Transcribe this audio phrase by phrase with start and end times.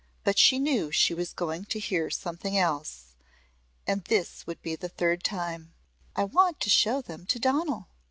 [0.23, 3.13] But she knew she was going to hear something else.
[3.85, 5.75] And this would be the third time.
[6.15, 7.87] "I want to show them to Donal."